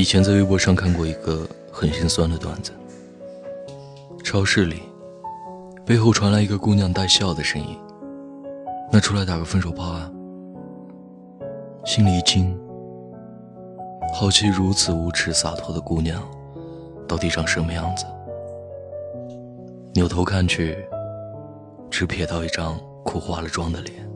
[0.00, 2.72] 以前在微博上看过一个很心酸的段子：
[4.24, 4.80] 超市里，
[5.84, 7.76] 背后传来一个姑娘带笑的声音
[8.90, 10.10] ，“那出来打个分手炮啊！”
[11.84, 12.58] 心里一惊，
[14.14, 16.26] 好奇如此无耻洒脱的姑娘，
[17.06, 18.06] 到底长什么样子？
[19.92, 20.78] 扭头看去，
[21.90, 24.09] 只瞥到一张哭花了妆的脸。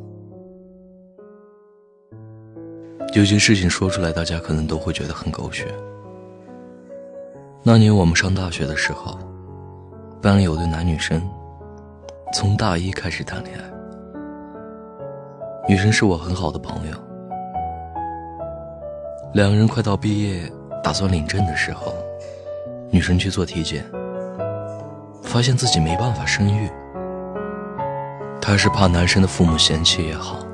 [3.15, 5.73] 有些事情说出来，大家可能都会觉得很狗血。
[7.63, 9.17] 那年我们上大学的时候，
[10.21, 11.23] 班里有对男女生，
[12.33, 13.65] 从大一开始谈恋爱。
[15.69, 16.97] 女生是我很好的朋友，
[19.33, 20.51] 两个人快到毕业，
[20.83, 21.95] 打算领证的时候，
[22.91, 23.89] 女生去做体检，
[25.23, 26.69] 发现自己没办法生育。
[28.41, 30.45] 她是怕男生的父母嫌弃也好，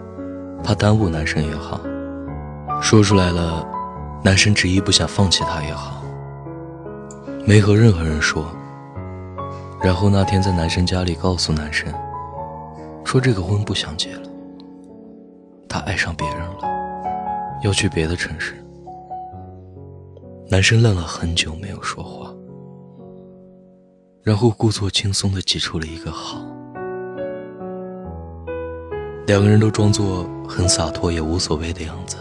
[0.63, 1.81] 怕耽误男生也好。
[2.81, 3.65] 说出来了，
[4.25, 6.03] 男生执意不想放弃她也好，
[7.47, 8.45] 没和任何人说。
[9.83, 11.93] 然后那天在男生家里告诉男生，
[13.05, 14.29] 说这个婚不想结了，
[15.69, 16.59] 他爱上别人了，
[17.63, 18.55] 要去别的城市。
[20.49, 22.35] 男生愣了很久没有说话，
[24.23, 26.41] 然后故作轻松的挤出了一个好。
[29.27, 32.17] 两个人都装作很洒脱也无所谓的样子。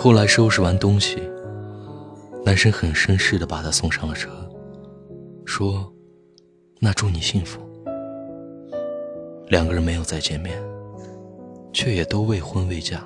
[0.00, 1.20] 后来收拾完东西，
[2.44, 4.30] 男生很绅士的把她送上了车，
[5.44, 5.92] 说
[6.78, 7.60] ：“那祝你幸福。”
[9.50, 10.56] 两个人没有再见面，
[11.72, 13.02] 却也都未婚未嫁。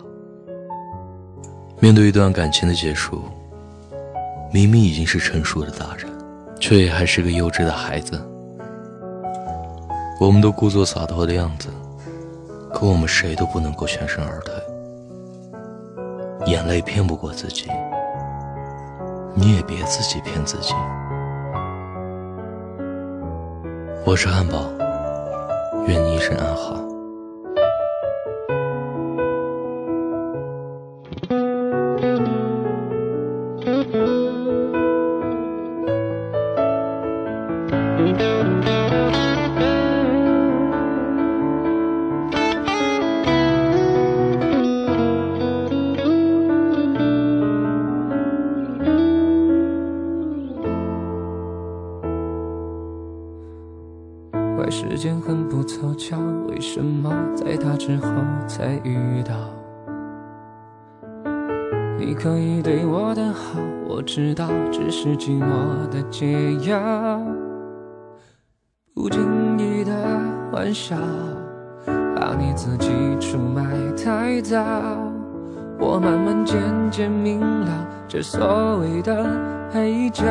[1.80, 3.22] 面对一段感情的结束，
[4.52, 6.06] 明明已经是成熟的大人，
[6.60, 8.20] 却也还是个幼稚的孩子。
[10.20, 11.70] 我们都故作洒脱的样子，
[12.70, 14.52] 可我们谁都不能够全身而退。
[16.52, 17.66] 眼泪骗不过自己，
[19.34, 20.74] 你也别自己骗自己。
[24.04, 24.70] 我是汉堡，
[25.86, 26.78] 愿你一生安好。
[54.62, 56.16] 怪时间很不凑巧，
[56.48, 58.06] 为什么在他之后
[58.46, 59.34] 才遇到？
[61.98, 63.58] 你可以对我的好，
[63.88, 67.20] 我知道，只是寂寞的解药。
[68.94, 69.92] 不经意的
[70.52, 70.94] 玩笑，
[72.14, 73.64] 怕你自己出卖
[73.96, 74.62] 太早。
[75.76, 79.26] 我慢慢渐渐明了，这所谓的
[79.72, 80.22] 配角。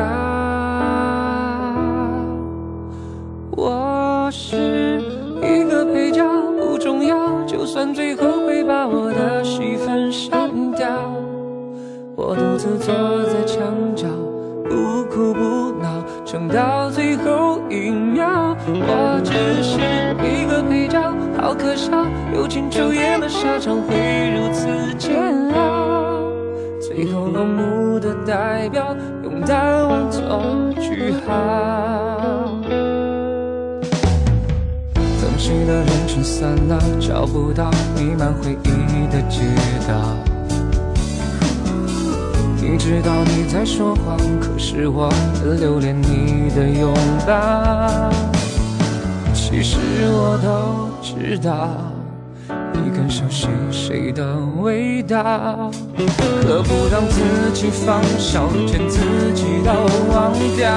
[7.90, 10.86] 最后会把我的戏份删掉，
[12.14, 12.94] 我独自坐
[13.24, 13.64] 在墙
[13.96, 14.06] 角，
[14.68, 18.54] 不哭不闹，撑到最后一秒。
[18.68, 19.32] 我只
[19.62, 19.78] 是
[20.22, 21.00] 一个配角，
[21.40, 22.04] 好可笑。
[22.34, 24.66] 友情出演的沙场会如此
[24.98, 26.20] 煎熬，
[26.80, 30.22] 最后落幕的代表，用淡忘做
[30.80, 32.11] 句号。
[35.42, 39.40] 熟悉的人群散了，找不到弥漫回忆的街
[39.88, 39.94] 道。
[42.60, 46.94] 你知道你在说谎，可是我很留恋你的拥
[47.26, 48.08] 抱。
[49.34, 49.78] 其实
[50.12, 51.70] 我都知道，
[52.74, 55.72] 你更熟悉谁的味道。
[56.46, 59.00] 可不让自己放手，劝自
[59.34, 59.72] 己都
[60.14, 60.70] 忘掉。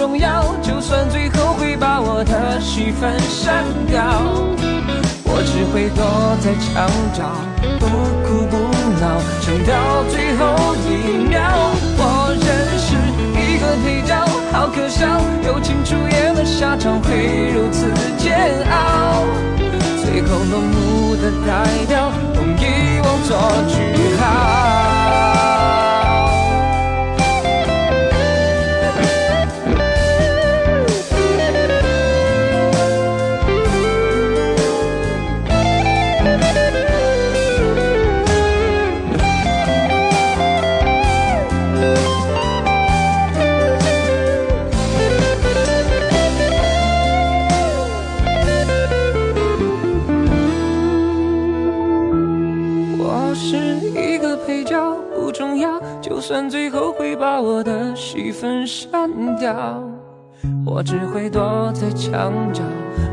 [0.00, 4.00] 重要，就算最后会把我的戏份删掉，
[5.24, 6.00] 我只会躲
[6.40, 7.28] 在墙角，
[7.78, 7.84] 不
[8.24, 8.56] 哭不
[8.98, 11.44] 闹，撑到最后一秒。
[11.98, 12.48] 我认
[12.80, 12.96] 识
[13.36, 14.16] 一个配角，
[14.50, 19.28] 好可笑，友情出演的下场会如此煎熬，
[20.02, 22.10] 最后落幕的代表，
[56.20, 59.82] 算最后会把我的戏份删掉，
[60.66, 62.62] 我只会躲在墙角，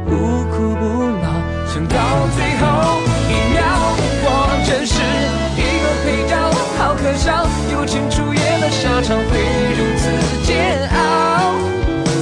[0.05, 0.15] 不
[0.51, 0.85] 哭不
[1.21, 1.31] 闹，
[1.71, 1.95] 撑到
[2.35, 2.99] 最后
[3.29, 3.63] 一秒。
[4.29, 4.29] 我
[4.65, 4.99] 只是
[5.55, 6.35] 一个配角，
[6.77, 9.31] 好可笑，友情出演的下场会
[9.77, 10.11] 如此
[10.43, 11.55] 煎熬。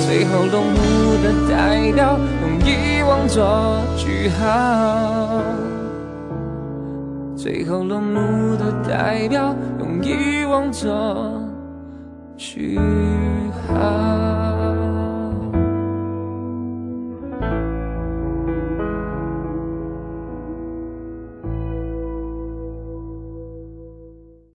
[0.05, 0.75] 最后落幕
[1.23, 5.74] 的代表，用遗忘做句号。
[7.45, 11.39] 最后落幕的代表，用遗忘作
[12.35, 12.79] 句
[13.67, 13.74] 号。